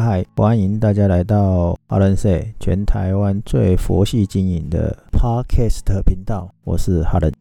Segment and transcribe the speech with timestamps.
[0.00, 7.32] 嗨，欢迎大家来到哈伦 Sir，全台湾最佛系经营的 Podcast 频道，我是哈伦。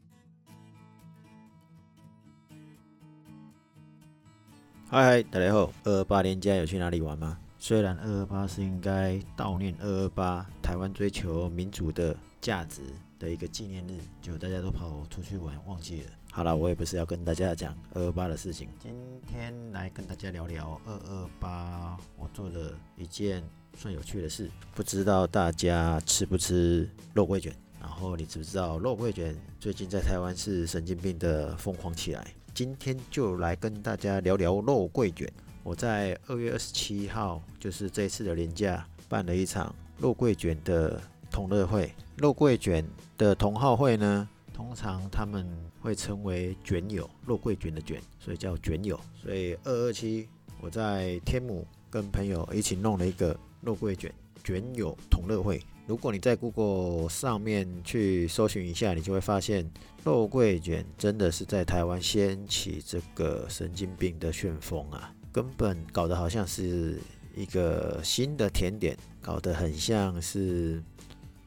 [4.87, 7.37] 嗨嗨，大家好，二二八年假有去哪里玩吗？
[7.59, 12.81] 虽然二二八是应该悼念二二八台湾追求民主的价值
[13.19, 16.07] 的一个纪念日，就大家都跑出去玩，忘记了。
[16.35, 18.93] 好了，我也不是要跟大家讲二二八的事情，今
[19.25, 23.41] 天来跟大家聊聊二二八，我做了一件
[23.77, 24.51] 算有趣的事。
[24.73, 27.55] 不知道大家吃不吃肉桂卷？
[27.79, 32.27] 然后你知不知道肉桂卷最近在台湾是神经病的疯狂起来？
[32.53, 35.31] 今天就来跟大家聊聊肉桂卷。
[35.63, 41.93] 我在二月二十七号，就是这次的年假，办了一场肉桂卷的同乐会。
[42.17, 42.85] 肉桂卷
[43.17, 45.45] 的同好会呢，通常他们
[45.81, 48.97] 会称为卷友，肉桂卷的卷，所以叫卷友。
[49.21, 50.29] 所以二二七，
[50.61, 54.09] 我在天母跟朋友一起弄了一个肉桂卷
[54.45, 55.61] 卷友同乐会。
[55.85, 59.69] 如果你在 Google 上面去搜寻一下，你就会发现
[60.05, 65.13] 肉桂卷真的是在台湾掀起这个神经病的旋风啊！
[65.33, 66.97] 根本搞得好像是
[67.35, 70.81] 一个新的甜点，搞得很像是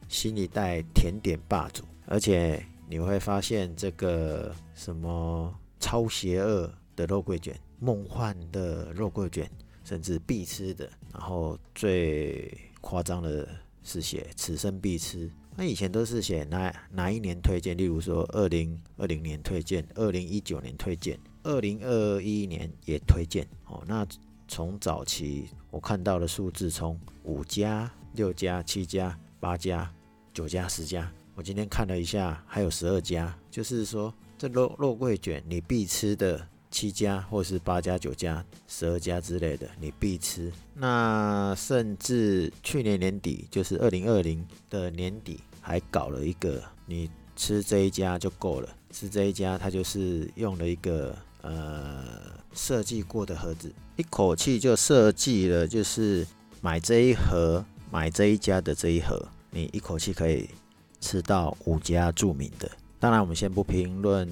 [0.07, 2.63] 新一代甜点霸主，而且。
[2.89, 9.47] 你会发现这个什么超邪恶的肉桂卷、梦幻的肉桂卷，
[9.83, 12.51] 甚至必吃的，然后最
[12.81, 13.47] 夸张的
[13.83, 15.29] 是写此生必吃。
[15.55, 23.47] 那以前都是写哪哪一年推荐，例如说二零二零年推荐，二零一九年推荐，二零二一年也推荐。
[23.67, 24.03] 哦，那
[24.47, 29.93] 从早期我看到的数字，从五家、六家、七家、八家、
[30.33, 31.11] 九家、十家。
[31.39, 40.51] 我今天看了一下，还有十二家，就是说这肉肉桂卷你必吃的七家，或是八家、九家、十二家之类的，你必吃。
[40.73, 48.67] 那甚至去年年底，就是二零二零的年底，还搞了一个，你吃这一家就够了。
[48.91, 52.03] 吃这一家，它就是用了一个呃
[52.51, 56.27] 设计过的盒子，一口气就设计了，就是
[56.59, 60.49] 买这一盒，买这一家的这一盒，你一口气可以。
[60.99, 64.27] 吃到五家著名的，当然我们先不评论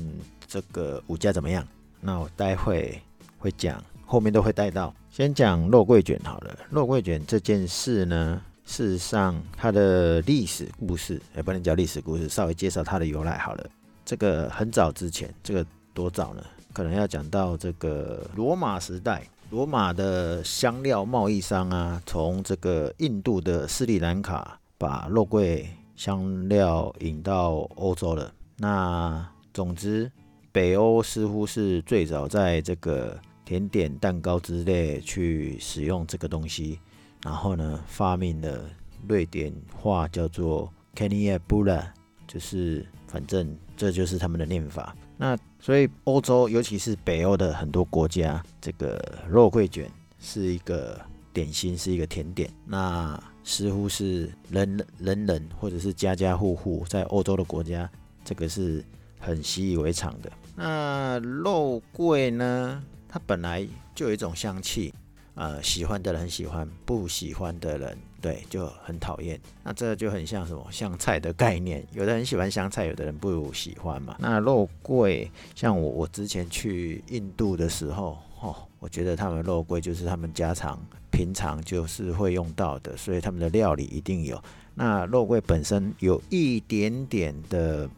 [0.48, 1.66] 这个五家怎么样，
[2.02, 3.02] 那我待会
[3.38, 4.94] 会讲，后面都会带到。
[5.10, 13.70] 先讲肉桂卷好了，肉桂卷这件事呢，事实上它的历史故事也不能叫历史故事，稍微介绍它的由来好了。
[14.06, 16.44] 这个很早之前，这个多早呢？
[16.74, 25.68] 可能要讲到这个罗马时代，罗马的香料贸易商啊，从这个印度的斯里兰卡把肉桂。
[25.98, 28.34] 香料引到欧洲了。
[28.56, 30.10] 那总之，
[30.54, 36.80] 北欧似乎是最早在这个甜点、蛋糕之类去使用这个东西。
[37.24, 38.70] 然后呢，发明了
[39.08, 41.84] 瑞典话叫做 kanelbular，
[42.28, 44.96] 就是反正这就是他们的念法。
[45.18, 51.02] 那所以欧洲，尤其是北欧的很多国家，这个肉桂卷是一个
[51.34, 52.50] 点心，是一个甜点。
[52.66, 57.90] 那似乎是人人人或者是家家户户在欧洲的国家，
[58.26, 58.84] 这个是
[59.18, 60.30] 很习以为常的。
[60.54, 62.84] 那肉桂呢？
[63.08, 63.66] 它本来
[63.96, 64.94] 就有一种香气，
[65.36, 69.40] 呃，喜欢的人很喜欢，不喜欢的人对就很讨厌。
[69.64, 74.18] 那这就很像什么香菜的概念，有的人喜欢香菜，有的人不喜欢嘛。
[74.20, 80.80] 那肉桂，像我我之前去印度的时候，哦，我觉得他们肉桂就是他们家常。
[81.10, 84.40] 平常就是会用到的，所以他们的料理一定有。
[84.76, 87.90] 那肉桂本身有一点点的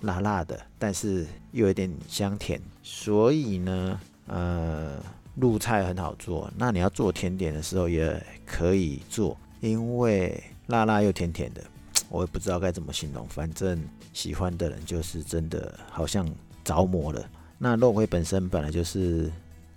[0.00, 4.98] 辣辣的，但是又有点香甜，所以呢，呃，
[5.36, 6.50] 入菜很好做。
[6.56, 11.62] 那你要做甜点的时候也可以做，因为辣辣又甜甜的，
[12.08, 13.24] 我也不知道该怎么形容。
[13.28, 13.80] 反正
[14.12, 16.28] 喜欢的人就是真的好像
[16.64, 17.24] 着魔了。
[17.56, 19.30] 那肉桂本身本来就是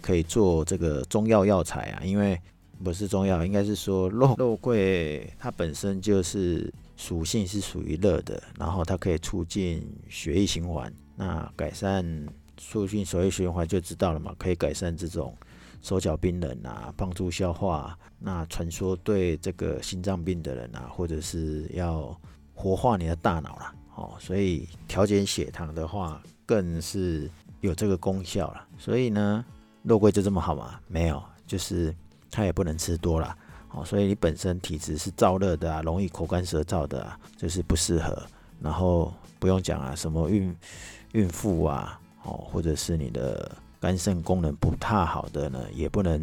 [0.08, 2.40] 可以做这个中药药材啊，因为。
[2.84, 12.06] 不是中药，应该是说肉肉桂它本身就是属性是属于热的，然后它可以促进血液循环，那改善
[12.56, 15.36] 促进血液循环就知道了嘛，可以改善这种
[15.82, 17.98] 手脚冰冷啊，帮助消化。
[18.20, 22.16] 那传说对这个心脏病的人啊，或者是要
[22.54, 27.28] 活化你的大脑啦，哦，所以调节血糖的话更是
[27.62, 28.68] 有这个功效了。
[28.78, 29.44] 所以呢，
[29.84, 30.80] 肉桂就这么好吗？
[30.88, 31.94] 没有，就是。
[32.30, 33.36] 它也不能吃多了，
[33.72, 38.22] 哦，所以你本身体质是燥热的啊，容易口干舌燥的啊，就是不适合。
[38.62, 40.54] 然后不用讲啊，什么孕
[41.14, 46.22] 孕妇啊，哦，或者是你的肝肾功能不太好的呢，也不能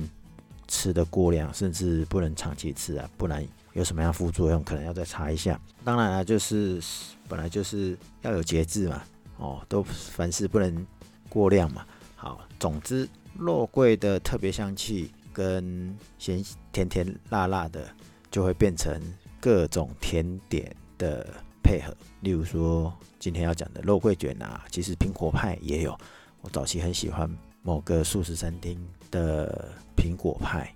[0.69, 5.59] 吃的过量，甚至不能长期吃啊，不然有什么样副作用，可能要再查一下。
[5.83, 6.81] 当然啊，就是
[7.27, 9.03] 本来就是要有节制嘛，
[9.39, 10.87] 哦，都凡事不能
[11.31, 11.85] 过量嘛。
[12.15, 13.09] 好，总之
[13.39, 16.43] 肉桂的特别香气跟咸
[16.73, 17.89] 甜甜辣辣的，
[18.31, 19.01] 就会变成
[19.41, 21.27] 各种甜点的
[21.63, 21.95] 配合。
[22.21, 25.97] 例如说今天要讲的肉桂卷啊，其实苹果派也有。
[26.41, 27.29] 我早期很喜欢
[27.63, 28.79] 某个素食餐厅
[29.11, 30.75] 的苹果派，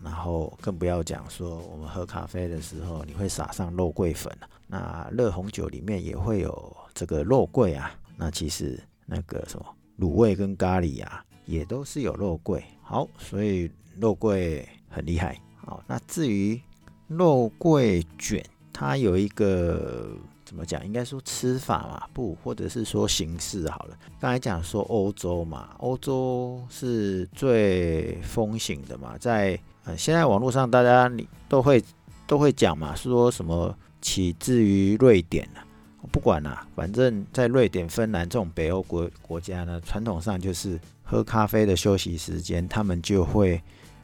[0.00, 4.32] 然后更不要讲说我们喝咖啡的时候，你会撒上肉桂粉，
[4.68, 7.92] 那热红酒里面也会有这个肉桂啊。
[8.16, 9.66] 那其实那个什么
[9.98, 12.62] 卤味跟咖喱啊，也都是有肉桂。
[12.82, 15.40] 好，所以肉桂很厉害。
[15.56, 16.60] 好，那至于
[17.08, 20.08] 肉桂卷，它有一个。
[20.44, 20.84] 怎么讲？
[20.84, 23.96] 应该说吃法嘛，不，或者是说形式好了。
[24.20, 31.82] 刚才讲说欧洲嘛，欧洲是最风行的嘛，在呃现在网络上大家你都会
[32.26, 35.64] 都会讲嘛，说什么起自于瑞典啊，
[36.10, 43.62] 不管啦，反正在瑞典、芬兰这种北欧国国家呢，传统上就是喝咖啡的休息时间，他们就会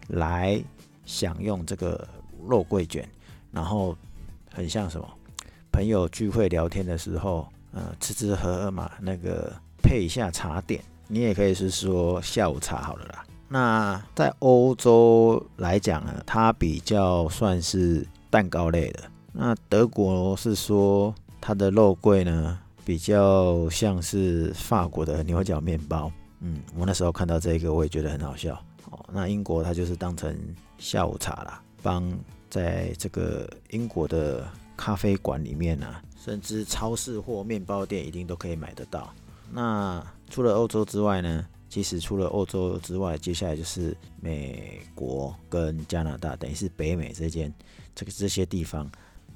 [0.08, 0.62] 来
[1.04, 2.06] 享用这个
[2.46, 3.08] 肉桂卷，
[3.50, 3.96] 然后
[4.52, 5.08] 很像什么？
[5.70, 9.52] 朋友聚会聊天的时候，呃，吃吃喝喝嘛，那个
[9.82, 13.24] 配一下茶点，你也可以是说下午茶好了啦。
[13.48, 19.04] 那在欧洲来讲呢，它比较算是蛋糕类的。
[19.32, 26.10] 那德国是说它的肉桂呢，比较像是法国的牛角面包。
[26.40, 28.54] 嗯，我那时候看到这个，我也觉得很好笑。
[28.90, 30.36] 哦，那英国它就是当成
[30.78, 32.10] 下午茶啦，帮
[32.48, 34.48] 在这个英国的。
[34.78, 39.12] 咖啡馆里面啊，甚至超市或面包店一定都可以买得到。
[39.50, 40.00] 那
[40.30, 41.44] 除了欧洲之外呢？
[41.68, 47.52] 其实除了欧洲之外，接下来就是美国跟加拿大，等于是北美这间
[47.92, 48.88] 这个这些地方。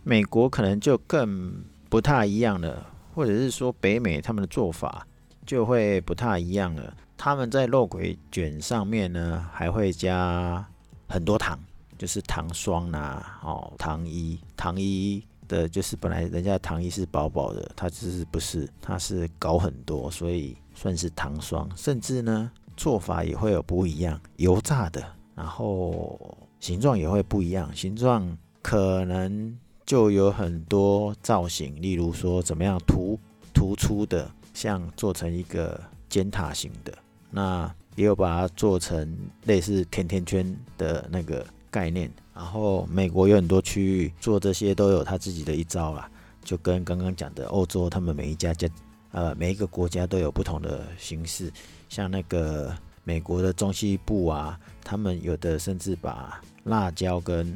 [0.05, 1.53] 美国可能就更
[1.91, 5.05] 不太一样了，或者是说北美他们的做法
[5.47, 6.95] 就会不太一样了。
[7.17, 10.67] 他们在肉桂卷上面呢，还会加
[11.09, 11.59] 很多糖，
[11.97, 15.25] 就是糖霜啊，哦，糖衣，糖衣。
[15.49, 21.69] 的就是本来人家糖衣是薄薄的，它只是不是，它是搞很多，所以算是糖霜。
[21.77, 25.05] 甚至呢，做法也会有不一样，油炸的，
[25.35, 26.19] 然后
[26.59, 29.55] 形状也会不一样，形状可能
[29.85, 33.19] 就有很多造型，例如说怎么样突
[33.53, 34.31] 突出的，
[34.63, 36.97] 像做成一个尖塔型的，
[37.33, 42.09] 那也有把它做成类似甜甜圈的那个概念。
[42.33, 46.09] 然后美国有很多区域做这些都有他自己的一招啦，
[46.45, 48.69] 就跟刚刚讲的欧洲，他们每一家家
[49.11, 51.53] 呃每一个国家都有不同的形式，
[51.89, 52.73] 像那个
[53.03, 57.53] 美国的中西部啊，他们有的甚至把辣椒跟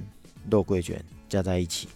[0.51, 1.89] 肉桂卷加在一起，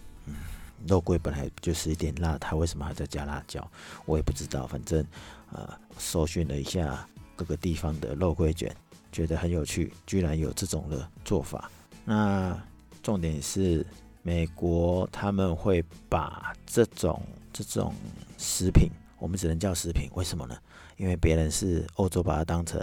[0.87, 3.65] 肉桂本来就是一点辣，他为什么还在加辣椒？
[4.05, 5.05] 我也不知道，反正
[5.51, 8.75] 呃搜寻了一下各个地方的肉桂卷，
[9.11, 11.69] 觉得很有趣，居然有这种的做法，
[12.05, 12.57] 那。
[13.03, 13.83] 重点是
[14.21, 17.19] 美国他们会把这种
[17.51, 17.91] 这种
[18.37, 20.55] 食品，我们只能叫食品，为什么呢？
[20.97, 22.79] 因为别人是欧洲把它当成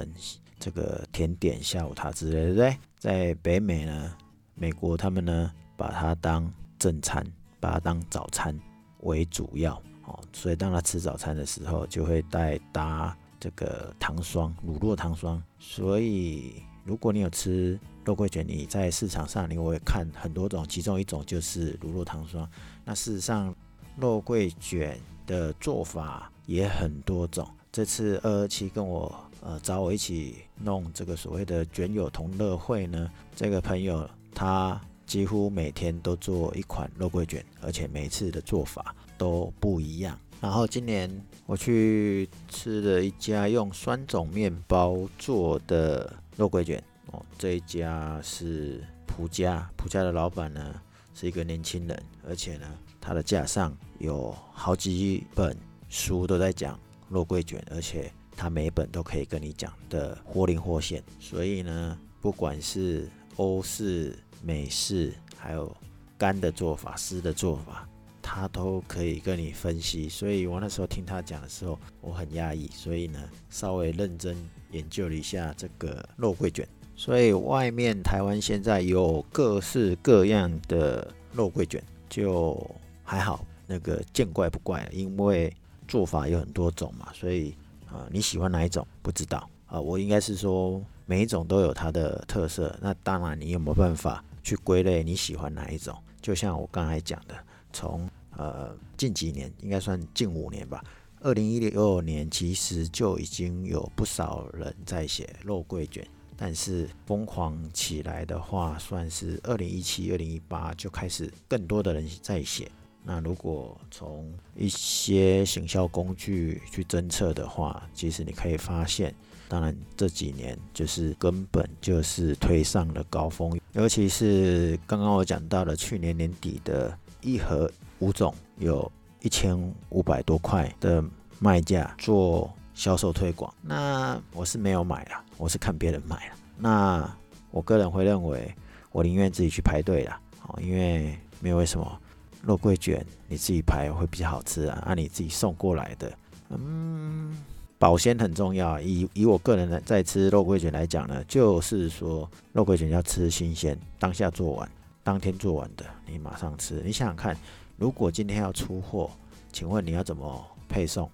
[0.58, 2.76] 这个甜点、下午茶之类的，对不对？
[2.98, 4.12] 在北美呢，
[4.56, 7.24] 美国他们呢把它当正餐，
[7.60, 8.58] 把它当早餐
[9.00, 9.74] 为主要
[10.04, 16.62] 哦，所以当他吃早餐的时候，就会带搭这个糖霜、乳酪糖霜，所以。
[16.84, 22.48] 如果你有吃肉桂卷，你在市场上你会看很多种，其中一种就是乳酪糖霜。
[22.82, 23.54] 那事实上，
[23.98, 27.46] 肉桂卷的做法也很多种。
[27.70, 40.16] 这次二二七跟我呃找我一起弄这个所谓的卷友同乐会呢，这个朋友他几乎每天都做一款肉桂卷，而且每次的做法都不一样。
[40.40, 41.10] 然后今年
[41.46, 46.14] 我去吃了一家用酸种面包做的。
[46.38, 50.80] 肉桂卷哦，这一家是蒲家，蒲家的老板呢
[51.12, 55.56] 是一个年轻人，而且呢，他的架上有好几本
[55.88, 65.74] 书都在讲肉桂卷，而且他每一本都可以跟你讲的活灵活现，所以呢，不管是欧式、美式，还有
[66.16, 67.88] 干的做法、湿的做法，
[68.20, 70.08] 他都可以跟你分析。
[70.08, 73.18] 所以我那时候听他讲的时候，我很压抑，所以呢，
[73.50, 74.36] 稍微认真。
[74.70, 82.54] 研究了一下这个肉桂卷，所以外面台湾现在有各式各样的肉桂卷，就
[83.02, 85.50] 还好，那个见怪不怪，因为
[85.86, 87.54] 做法有很多种嘛，所以
[87.86, 92.78] 啊、你喜欢哪一种不知道啊、我应该是说每一种都有它的特色。
[92.82, 95.94] 那当然，你有没有办法去归类你喜欢哪一种？
[96.22, 97.36] 就像我刚才讲的，
[97.70, 100.82] 从呃近几年，应该算近五年吧。
[101.20, 112.70] 二零一六年其实就已经有不少人在写肉桂卷，但是疯狂起来的话，算是二零一七、二零一八就开始更多的人在写。
[113.04, 119.14] 那如果从一些行销工具去侦测的话，其实你可以发现，
[119.48, 128.90] 当然这几年就是根本就是推上了高峰，尤其是刚刚我讲到了去年年底的一盒五种有。
[129.20, 131.02] 一千五百多块的
[131.40, 136.34] 卖价做销售推广，那我是没有买了，我是看别人买了。
[136.56, 137.16] 那
[137.50, 138.54] 我个人会认为，
[138.92, 142.00] 我宁愿自己去排队啦，哦，因为没有为什么
[142.44, 146.12] 肉桂卷你自己排会比较好吃啊，按、你自己送过来的，
[146.50, 147.36] 嗯，
[147.78, 148.80] 保鲜很重要。
[148.80, 154.70] 以以我个人来在吃肉桂卷来讲呢，就是说肉桂卷要吃新鲜，当下做完，
[155.02, 156.82] 当天做完的，你马上吃。
[156.84, 157.36] 你想想看。
[157.80, 159.08] 如果今天要出货，
[159.52, 161.08] 请问你要怎么配送？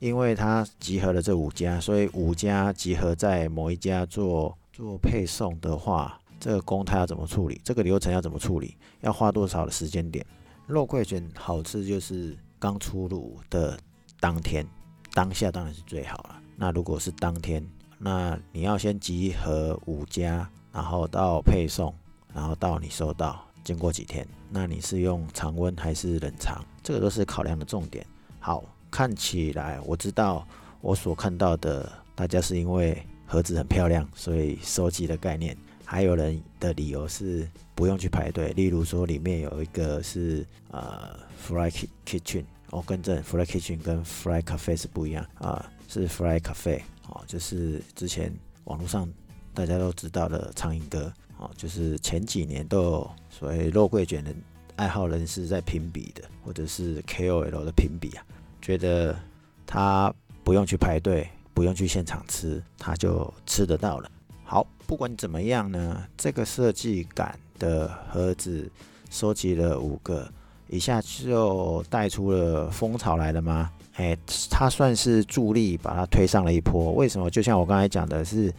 [0.00, 7.60] 因为它集合了这五家，所以五家集合在某一家做做配送的话，这个工他要怎么处理？
[7.62, 8.76] 这个流程要怎么处理？
[9.02, 10.26] 要花多少的时间点？
[10.66, 13.78] 肉桂卷好吃就是刚出炉的
[14.18, 14.66] 当天，
[15.14, 16.40] 当下当然是最好了。
[16.56, 17.64] 那如果是当天，
[17.98, 21.94] 那你要先集合五家，然后到配送，
[22.34, 23.44] 然后到你收到。
[23.64, 26.64] 经过几天，那你是用常温还是冷藏？
[26.82, 28.04] 这个都是考量的重点。
[28.40, 30.44] 好，看起来我知道
[30.80, 35.56] 我所看到的，大家是因为盒子很漂亮，所以收集的概念。
[35.84, 41.70] 还有人的理由是不用去排队，例如说里面有一个是呃 Fly
[42.04, 48.30] Kitchen，哦，更正 Fly Kitchen 跟 Fly Cafe 是不一样啊，是 Fly Cafe 哦，就是之前
[48.64, 49.08] 网络上
[49.54, 51.12] 大家都知道的苍蝇哥。
[51.38, 54.32] 哦，就是前几年都有所谓肉桂卷的
[54.76, 58.24] 爱好人士在评比的，或者是 KOL 的评比啊，
[58.60, 59.18] 觉得
[59.66, 60.14] 他
[60.44, 64.08] 不用去排队，不用去现场吃，他就吃得到了。
[64.44, 68.70] 好，不管怎么样呢，这个设计感的盒子
[69.10, 70.32] 收集了五个，
[70.72, 73.70] 一下就带出了风潮来了吗？
[73.94, 74.16] 哎，
[74.50, 76.92] 他算是助力把它推上了一波。
[76.92, 77.30] 为什么？
[77.30, 78.52] 就像我刚才讲的是。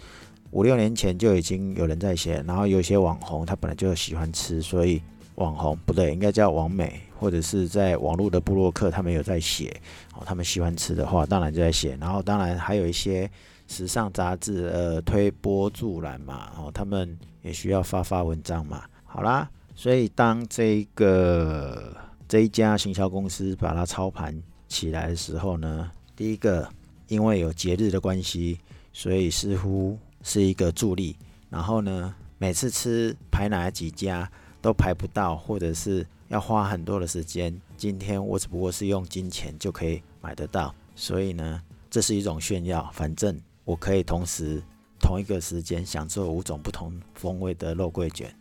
[0.53, 5.01] 五六年前就已经有人在写，然后有些网红他本来就喜欢吃，所以
[5.33, 9.75] 网红不对，应该叫网美，或者是在网络的部落客，他们有在写，
[10.13, 13.27] 哦，他们喜欢吃的话，当然就在写，然后当然还有一些
[13.67, 21.95] 时尚杂志，呃，推波助澜嘛，哦，他们也需要发发文章嘛，好啦，所以当这个
[22.27, 26.69] 这一家行销公司把它操盘起来的时候呢，第一个
[27.07, 28.59] 因为有节日的关系，
[28.91, 29.97] 所以似乎。
[30.25, 31.17] 是一个助力，
[31.49, 37.53] 然后呢，每次吃排哪几家都排不到，或者是要花很多的时间。
[37.75, 42.89] 今天我只不过是用金钱就可以买得到，所以呢，这是一种炫耀。
[42.93, 44.63] 反正我可以同时
[44.97, 48.33] 同一个时间享受五种不同风味的肉桂卷。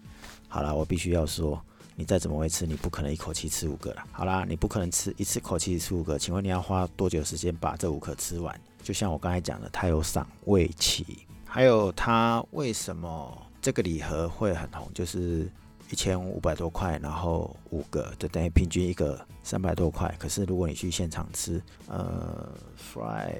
[0.53, 1.59] 好了，我必须要说，
[1.97, 4.05] 你再怎么会吃，你不可能一口气吃五个了。
[4.13, 8.55] 好啦，你不可能吃一次口气吃五个，请问你要花多久时间把这五颗吃完？
[8.83, 11.25] 就像我刚才讲的，它有赏味期。
[11.47, 14.87] 还有它为什么这个礼盒会很红？
[14.93, 15.51] 就是
[15.91, 20.15] 一千五百多块，然后五个，就等于平均一个三百多块。
[20.19, 23.33] 可是如果你去现场吃，呃，Fry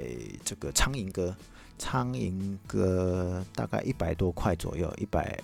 [0.47, 1.37] 这个苍蝇哥，
[1.79, 5.39] 苍蝇哥大概一百多块左右，一百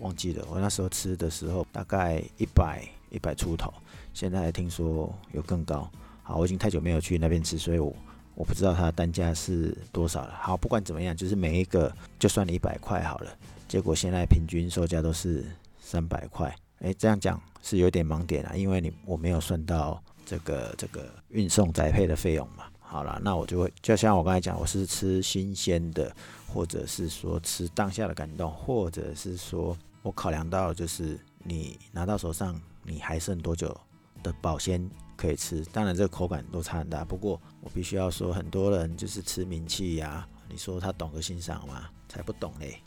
[0.00, 0.46] 忘记了。
[0.50, 3.72] 我那时候吃的时候大概一百一百出头，
[4.12, 5.90] 现在听说有更高。
[6.22, 7.94] 好，我已经太久没有去那边吃，所以我。
[8.38, 10.34] 我不知道它的单价是多少了。
[10.38, 13.34] 好，不管怎么样，就是每一个就算你一百块好了。
[13.66, 15.42] 结果现在平均售价都是
[15.80, 16.54] 三百块。
[16.80, 22.64] 诶，这样讲是有点盲点啊，因为你我没有算到这个这个运送宅配的费用嘛。
[22.78, 26.14] 好了，那我就会就像我刚才讲，我是吃新鲜的，
[26.46, 29.74] 或者是说吃当下的感动，或者是说
[30.06, 33.76] 我考量到就是你拿到手上你还剩多久
[34.22, 34.88] 的保鲜。
[35.16, 37.02] 可以吃，当然这个口感都差很大。
[37.02, 41.88] 不过我必须要说，很多人就是吃名气呀、你说他懂得欣赏吗？
[42.06, 42.78] 才不懂嘞。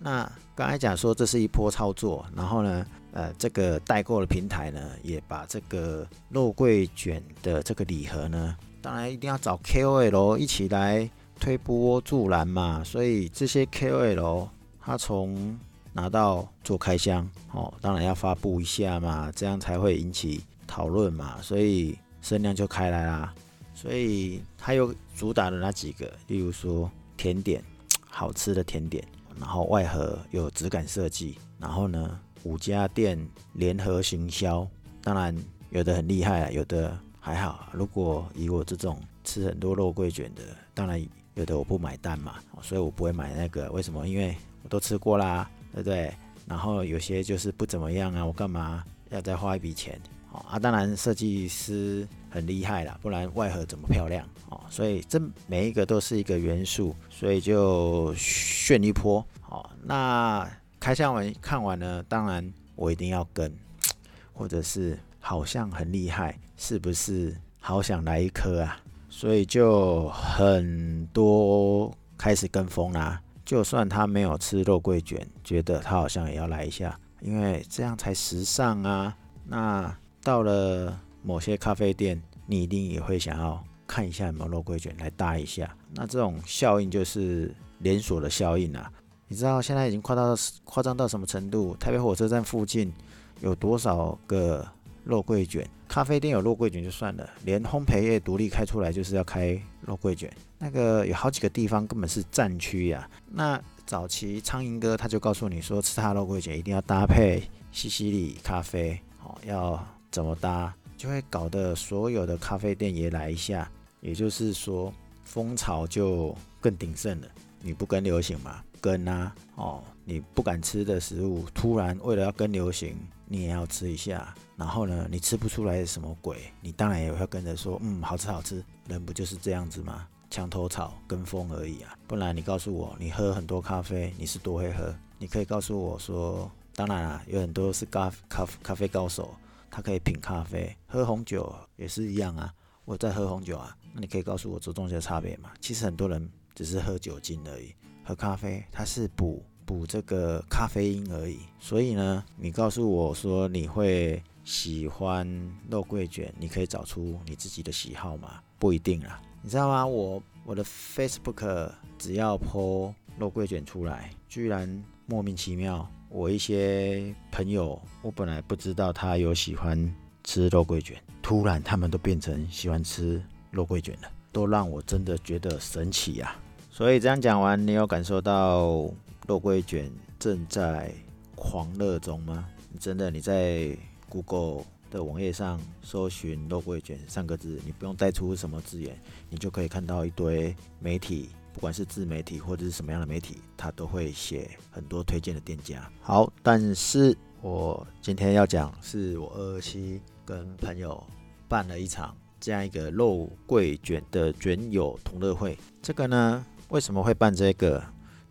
[0.00, 12.82] 那刚才讲说这是一波操作，然后呢，呃，这个代购的平台呢，也把这个肉桂卷的这个礼盒呢，当然一定要找 KOL 一起来推波助澜嘛。
[12.82, 14.48] 所以这些 KOL
[14.80, 15.56] 他从
[15.96, 20.44] 拿到做开箱哦，当然要发布一下嘛，这样才会引起。
[20.68, 23.32] 讨论嘛，所以声量就开来啦。
[23.72, 27.62] 所以它有主打的那几个，例如说甜点，
[28.10, 29.02] 好吃的甜点，
[29.38, 33.16] 然后外盒有质感设计，然后呢五家店
[33.52, 34.66] 联合行销，
[35.04, 35.32] 当然
[35.70, 37.68] 有的很厉害，有的还好。
[37.72, 40.42] 如果以我这种吃很多肉桂卷的，
[40.74, 41.00] 当然
[41.34, 43.70] 有的我不买单嘛，所以我不会买那个。
[43.70, 44.08] 为什么？
[44.08, 46.10] 因为我都吃过啦，对不对？
[46.46, 50.00] 然后有些就是不怎么样啊，我干嘛要再花一笔钱？
[50.32, 54.58] 哦啊，当然设计师很厉害啦，不然外盒怎么漂亮哦？
[54.70, 59.22] 所以这每一个都是一个元素，所以就炫一波。
[59.42, 60.48] 好，那
[60.80, 63.54] 开箱完看完了，当然我一定要跟，
[64.32, 67.36] 或者是好像很厉害，是不是？
[67.60, 68.80] 好想来一颗啊！
[69.08, 73.20] 所以就很多开始跟风啦。
[73.46, 79.16] 就算他没有吃肉桂卷，觉得他好像也要来一下，因为这样才时尚啊。
[79.44, 85.72] 那到了某些咖啡店，你一定也会想要看一下有没有肉桂卷来搭一下。
[85.94, 88.90] 那这种效应就是连锁的效应啊！
[89.28, 90.34] 你知道现在已经夸到
[90.64, 91.76] 夸张到什么程度？
[91.76, 92.92] 台北火车站附近
[93.40, 94.66] 有多少个
[95.04, 95.64] 肉桂卷？
[95.96, 100.30] 咖啡店有肉桂卷就算了，连烘焙业独立开出来就是要开肉桂卷。
[100.58, 103.08] 那个有好几个地方根本是战区呀。
[103.30, 109.82] 那早期苍蝇哥他就告诉你说，吃他肉桂卷一定要搭配西西里咖啡，哦，要。
[110.10, 113.66] 怎么搭就会搞得所有的咖啡店也来一下，
[114.02, 114.92] 也就是说
[115.24, 117.28] 风潮就更鼎盛了。
[117.62, 118.62] 你不跟流行嘛？
[118.82, 119.34] 跟啊！
[119.54, 122.94] 哦，你不敢吃的食物，突然为了要跟流行，
[123.26, 124.34] 你也要吃一下。
[124.56, 128.64] 然后呢，你吃不出来什么鬼，你当然也会跟着说，嗯，好吃好吃。
[128.88, 130.08] 人不就是这样子吗？
[130.30, 131.96] 墙头草，跟风而已啊。
[132.06, 134.94] 不然你告诉我，你喝很多咖啡，你是多会喝？
[135.18, 139.34] 你可以告诉我说，当然啊，有很多是咖咖咖啡高手。
[139.68, 142.50] 他可以品咖啡，喝红酒也是一样啊。
[142.86, 145.50] 我在喝红酒啊，那你可以告诉我这中间的差别吗？
[145.60, 151.40] 其实很多人只是喝酒精而已，喝咖啡它是补补这个咖啡因而已。
[151.58, 155.28] 所以呢，你告诉我说你会喜欢
[155.68, 158.40] 肉桂卷，你可以找出你自己的喜好吗？
[158.58, 159.84] 不一定啦，你知道吗？
[159.84, 165.86] 我我的 Facebook 只要 po 肉桂卷出来，居然莫名其妙。
[166.08, 176.40] 我一些朋友，我本来不知道他有喜欢吃肉桂卷，突然他们都变成喜欢吃肉桂卷了，都让我真的觉得神奇呀、啊。
[176.70, 178.88] 所以这样讲完，你有感受到
[179.26, 180.92] 肉桂卷正在
[181.34, 182.46] 狂热中吗？
[182.78, 183.76] 真的，你在
[184.08, 191.30] Google 的网页上搜寻“肉桂卷”三个字，你不用带出什么字眼，你就可以看到一堆媒体。
[191.52, 195.90] 不管是自媒体或者是什么样的媒体，他都会写很多推荐的店家。
[196.02, 201.02] 好，但是我今天要讲，是我二二七跟朋友
[201.48, 205.56] 办了一场这样一个肉桂卷的卷友同乐会。
[205.80, 207.82] 这个呢，为什么会办这个？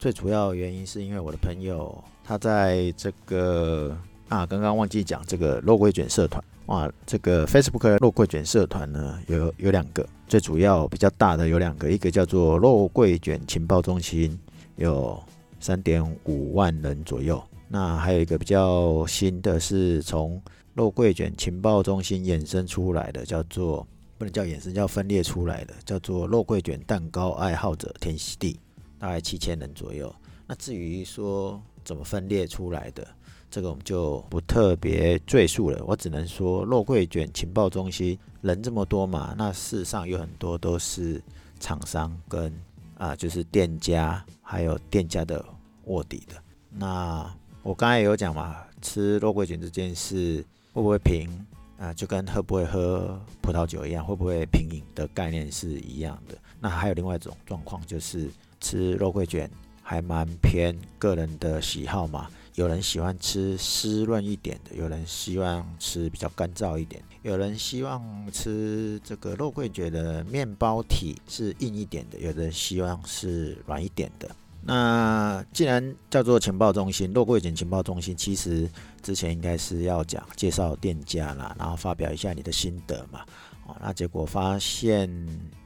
[0.06, 1.92] 最主要原因是因为我的朋友
[2.24, 3.98] 他在这个
[4.30, 6.44] 啊，刚刚忘记讲这个肉桂卷社团。
[6.68, 14.40] 哇，这个 Facebook 肉桂卷社团呢，有有两个，最主要比较大的有两个，一个叫做肉桂卷情报中心，
[14.76, 15.20] 有
[15.60, 17.44] 三点五万人左右。
[17.68, 20.40] 那还有一个比较新的是从
[20.76, 23.88] 肉桂卷情报中心衍生出来的，叫做
[24.20, 28.60] 不能叫衍生，叫分裂出来的，叫做肉桂卷蛋糕爱好者天喜地，
[29.06, 30.14] 大概七千人左右。
[30.48, 33.08] 那至于说怎么分裂出来的？
[33.52, 41.22] 这个我们就不特别赘述了，我只能说肉桂卷情报中心人这么多嘛，那事实上有很多都是
[41.60, 42.52] 厂商跟
[42.98, 45.46] 啊，就是店家还有店家的
[45.84, 46.34] 卧底的。
[46.72, 51.30] 那我刚才也有讲嘛，吃肉桂卷这件事会不会平
[51.78, 51.94] 啊？
[51.94, 56.36] 就跟喝不会喝葡萄酒一样，会不会平饮的概念是一样的。
[56.60, 59.50] 那还有另外一种状况，就是吃肉桂卷
[59.82, 62.30] 还蛮偏个人的喜好嘛。
[62.56, 74.34] 有人喜欢吃湿润一点的，有人希望吃比较干燥一点，有人希望吃这个肉桂卷的面包体是硬一点的，有人希望是软一点的。
[74.62, 78.70] 那既然叫做情报中心，肉桂卷情报中心，其实
[79.04, 83.20] 之前应该是要讲介绍店家啦，然后发表一下你的心得嘛。
[83.68, 85.10] 哦，那结果发现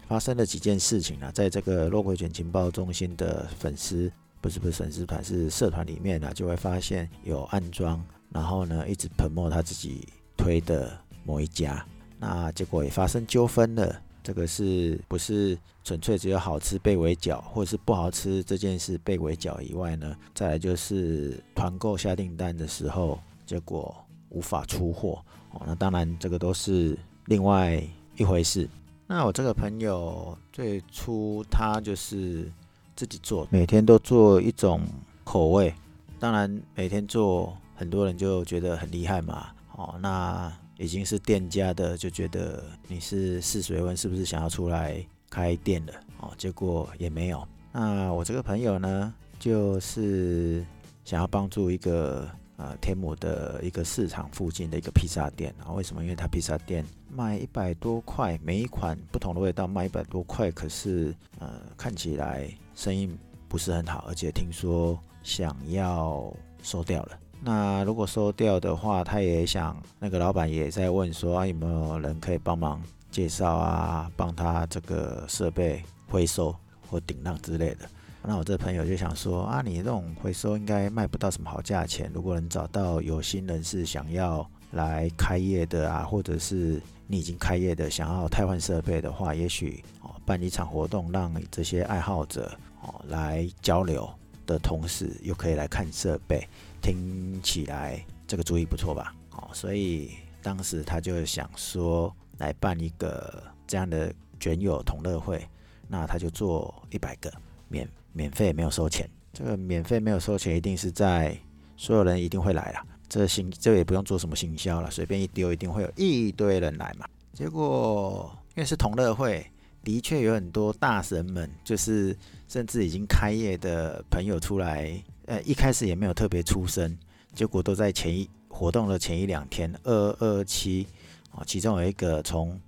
[0.09, 4.11] 发生了几件事情啊，在这个肉桂卷情报中心的粉丝。
[4.41, 11.85] 不是不是粉丝团，是社团里面呢，就会发现有暗桩，然后呢一直喷墨他自己推的某一家，
[12.17, 14.01] 那结果也发生纠纷了。
[14.23, 20.15] 这个是不是纯粹只有好吃被围剿，或者是不好吃这件事被围剿以外呢？
[20.33, 23.93] 再来就是团购下订单的时候，结果
[24.29, 25.63] 无法出货哦。
[25.65, 27.83] 那当然这个都是另外
[28.15, 28.69] 一回事。
[29.09, 32.49] 那我这个朋友最初他就是。
[32.95, 34.81] 自己做，每天都做一种
[35.23, 35.73] 口味。
[36.19, 39.51] 当然每天做，很多人就觉得很厉害嘛。
[39.77, 45.93] 哦，那已经是店家的就觉得你是试水温，是不是想要出来开店了？
[46.19, 47.47] 哦，结果也没有。
[47.71, 50.61] 那我这个朋友呢，就是
[51.05, 52.29] 想要帮助一个。
[52.59, 56.03] 呃，天母的一个市场附近的一个披萨店啊，为什么？
[56.03, 63.09] 因为他披萨店卖一百多块，每一款不同的味道卖一百多块，可是呃，看起来生意
[63.47, 66.29] 不是很好，而且听说想要
[66.61, 67.17] 收掉了。
[67.41, 76.53] 那如果收掉的话，他也想那个老板也在问说啊，有没有人可以帮忙介绍啊，帮他这个设备回收
[76.89, 77.89] 或顶让之类的。
[78.21, 82.11] 那我这朋友就想说啊，你这种回收应该卖不到什么好价钱。
[82.13, 92.51] 如果能找到有心人士想要来开业的啊，或者是你已经开业的想要汰换设备的话，也许哦办一场活动，让这些爱好者
[92.81, 94.07] 哦来交流
[94.45, 96.45] 的同时，又可以来看设备，
[96.81, 99.15] 听起来这个主意不错吧？
[99.31, 100.11] 哦，所以
[100.43, 105.47] 当时他就想说来办一个这样的卷友同乐会，
[105.87, 107.31] 那他就做一百个
[107.69, 107.89] 免。
[108.19, 111.33] 免费没有收钱，这个免费没有收钱，一定是在
[111.77, 112.85] 所有人一定会来了。
[113.07, 117.07] 这行这也不用做什么行销了，随便一丢，一定会有一堆人来嘛。
[117.33, 119.49] 结果因为是同乐会，
[119.85, 122.13] 的确有很多大神们，就是
[122.49, 126.97] 甚至已经开业的朋友出来，呃，一开始也没有特别出声，
[127.33, 130.85] 结果都在前一活动的前一两天，二二七
[131.31, 132.59] 啊，其中有一个从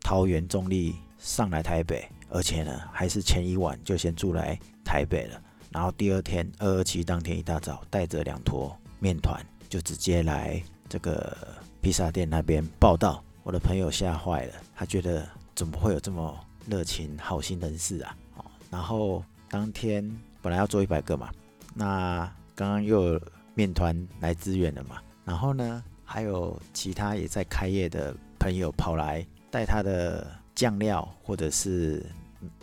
[0.00, 2.08] 桃园中坜上来台北。
[2.28, 11.36] 而且呢，还是前一晚就先住来台北了，然后第二天二二七当天一大早，带着两坨面团就直接来这个
[11.80, 13.22] 披萨店那边报到。
[13.42, 16.36] 我的朋友吓坏了，他觉得怎么会有这么
[16.66, 18.16] 热情好心人士啊？
[18.36, 20.04] 哦，然后当天
[20.42, 21.30] 本来要做一百个嘛，
[21.74, 23.20] 那刚刚又有
[23.54, 30.26] 面团来支援了嘛，然后呢，还有其他也在开业的朋友跑来带他的。
[30.56, 32.04] 酱料或者是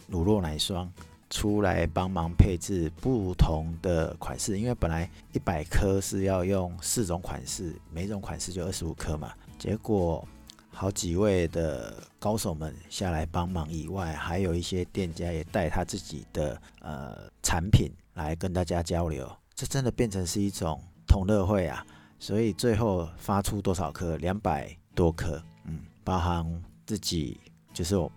[0.08, 0.92] 乳酪奶霜
[1.30, 9.32] 出来帮忙配置不同的款式，因为本来一百颗是要用四种款式，每种款式就二十五颗嘛。
[9.58, 10.28] 结果
[10.72, 21.86] 好几位的高手们下来帮忙以外，还有一些店家也带他自己的呃产品来跟大家交流，这真的变成是一种同乐会啊！
[22.20, 24.18] 所以最后发出多少颗？
[24.18, 27.40] 两百多颗，嗯，包含自己。
[27.74, 28.12] 就是我，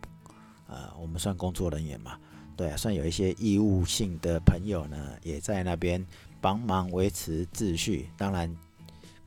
[0.68, 2.18] 呃，我们算工作人员嘛，
[2.56, 6.04] 对啊，算有一些义务性的朋友呢，也在那边
[6.40, 8.08] 帮忙维持秩序。
[8.16, 8.54] 当然，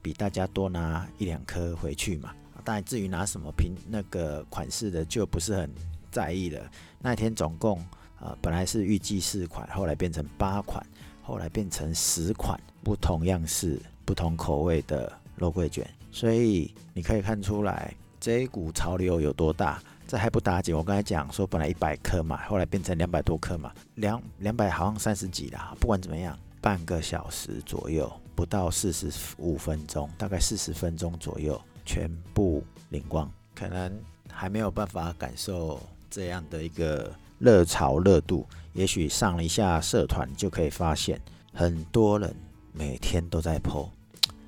[0.01, 2.33] 比大家多拿一两颗回去嘛。
[2.63, 5.69] 当然，至于拿什么品那个款式的，就不是很
[6.11, 6.69] 在意了。
[6.99, 7.83] 那天总共，
[8.19, 10.85] 呃，本来是预计四款，后来变成八款，
[11.23, 15.89] 后来变成十款不同样式、不同口味的肉桂卷。
[16.11, 19.81] 所以你可以看出来这一股潮流有多大。
[20.09, 25.75] 这还不打紧，我刚才讲说本来一百颗嘛，后来变成两百多颗嘛，两两百好像三十几啦。
[25.79, 33.31] 不管怎么样，半个小时左右，不到四十五分钟，大概四十分钟左右，全部领光。
[33.53, 41.21] 可能还没有办法感受这样的一个热潮热度，也许上了一下社团就可以发现，
[41.53, 42.35] 很多人
[42.73, 43.87] 每天都在 po，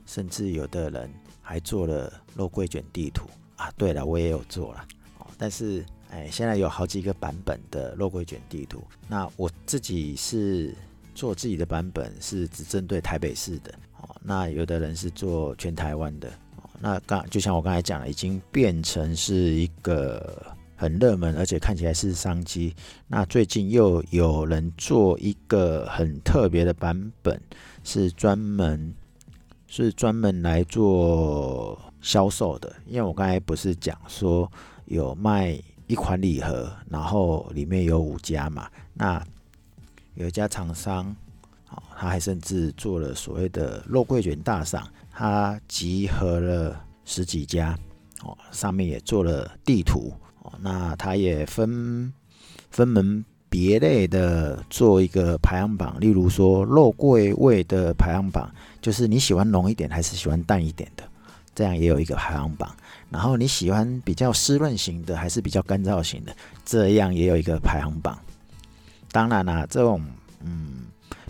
[0.07, 1.07] 甚至有的人
[1.39, 3.71] 还做了肉桂卷地图啊。
[3.77, 4.83] 对了，我也有做了。
[5.41, 8.79] 但是，哎，现在有好几个版本的肉桂卷地图。
[9.07, 10.71] 那我自己是
[11.15, 13.73] 做自己的版本，是只针对台北市的。
[13.99, 16.29] 哦，那有的人是做全台湾的。
[16.57, 22.75] 哦，那刚就像我刚才讲了，已经变成是一个很热门，而且看起来是商机。
[23.07, 27.41] 那最近又有人做一个很特别的版本，
[27.83, 28.93] 是专门
[29.65, 32.71] 是专门来做销售的。
[32.85, 34.47] 因为我刚才不是讲说。
[34.91, 38.69] 有卖一款礼盒，然后里面有五家嘛。
[38.93, 39.25] 那
[40.15, 41.15] 有一家厂商，
[41.69, 47.77] 哦，他还甚至做了所谓的肉桂卷大赏，他集合了十几家，
[48.21, 52.11] 哦，上面也做了地图，哦，那他也分
[52.69, 61.03] 分门别类的做一个排行榜，例如说肉桂味的排行榜，就是你喜欢浓一点还是喜欢淡一点的，
[61.53, 62.75] 这样也有一个排行榜。
[63.09, 66.35] 然后你喜欢比较湿润型的还是比较干燥型的？
[66.63, 68.17] 这样也有一个排行榜。
[69.11, 70.01] 当然啦、这种
[70.39, 70.85] 嗯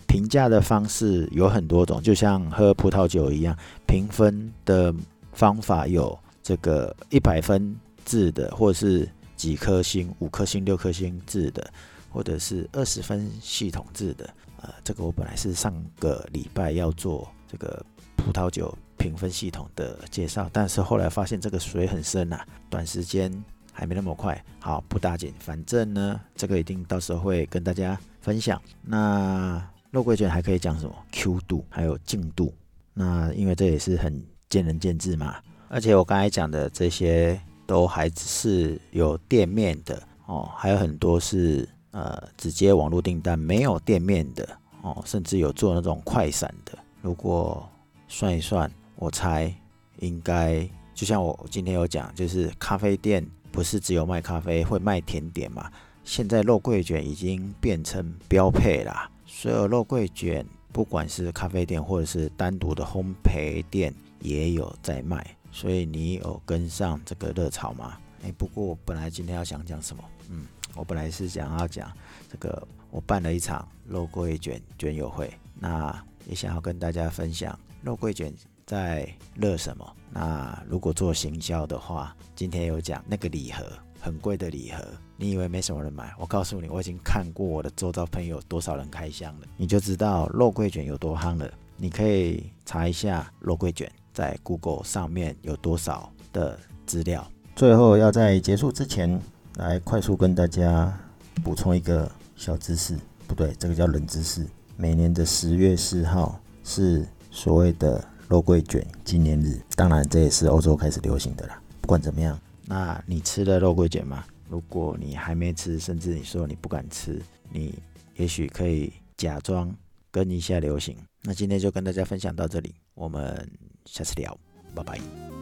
[0.07, 3.57] 评价的方式有很多种，就像喝葡萄酒一样，
[3.87, 4.93] 评分的
[5.33, 11.73] 方法有这个一百分制的，或者是几颗星、五颗星、六颗星制的，
[12.11, 14.29] 或者是二十分系统制的
[14.61, 17.83] 呃，这个我本来是上个礼拜要做这个
[18.15, 23.31] 葡萄酒评分系统的介绍，但是后来发现这个水很深啊，短时间
[23.73, 24.39] 还没那么快。
[24.59, 28.61] 好，不打紧，反正呢，这个一定到时候会跟大家分享。
[28.83, 29.59] 那
[29.89, 32.53] 肉桂卷还可以讲什么？Q 度还有净度。
[32.93, 35.37] 那因为这也是很见仁见智嘛，
[35.67, 44.47] 而且我刚才讲的这些都还是有店面的哦，还有很多是呃直接网络订单没有店面的
[44.83, 46.77] 哦，甚至有做那种快闪的。
[47.01, 47.67] 如果
[48.07, 48.69] 算一算，
[49.01, 49.51] 我猜
[49.97, 55.71] 应该就像我今天有讲，就是咖啡店不是只有卖咖啡，会卖甜点嘛。
[56.03, 60.45] 现在肉桂卷已经变成标配啦，所有肉桂卷。
[60.71, 67.97] 不管是咖啡店或者是单独的烘焙店，也有在卖，所以你有跟上这个热潮吗？
[68.23, 70.03] 哎，不过我本来今天要想讲什么？
[70.29, 71.91] 嗯，我本来是想要讲
[72.31, 78.33] 这个，我办了一场肉桂卷卷友会，那也想要跟大家分享肉桂卷
[78.71, 79.05] 在
[79.35, 79.85] 热什么。
[80.09, 83.65] 那如果做行销的话，今天有讲那个礼盒。
[83.99, 84.83] 很贵的礼盒，
[85.17, 86.11] 你以为没什么人买？
[86.17, 91.47] 我告诉你，我已经看过我的周遭朋友多少人开箱了，你就知道肉桂卷有多夯了。
[91.77, 96.57] 你可以查一下肉桂卷在 Google 上面有多少的
[96.87, 97.29] 资料。
[97.55, 99.21] 最后要在结束之前
[99.57, 100.97] 来快速跟大家
[101.43, 104.47] 补充一个小知识，不对，这个叫冷知识。
[104.77, 111.61] 每年的十月四号是所谓的肉桂卷纪念日，当然这也是欧洲开始流行的啦。
[111.81, 112.39] 不管怎么样。
[112.65, 114.23] 那你吃了肉桂卷吗？
[114.47, 117.77] 如果你还没吃，甚至你说你不敢吃，你
[118.15, 119.75] 也许可以假装
[120.09, 120.95] 跟一下流行。
[121.23, 123.51] 那今天就跟大家分享到这里，我们
[123.83, 124.39] 下次聊，
[124.73, 125.40] 拜拜。